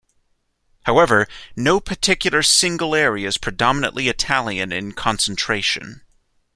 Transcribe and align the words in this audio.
However, 0.85 1.27
no 1.55 1.79
particular 1.79 2.41
single 2.41 2.95
area 2.95 3.27
is 3.27 3.37
predominantly 3.37 4.07
Italian 4.07 4.71
in 4.71 4.93
concentration. 4.93 6.01